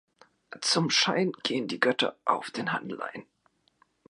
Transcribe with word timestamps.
Zum 0.61 0.89
Schein 0.89 1.31
gehen 1.43 1.67
die 1.67 1.79
Götter 1.79 2.17
auf 2.25 2.49
den 2.49 2.73
Handel 2.73 3.03
ein. 3.03 3.27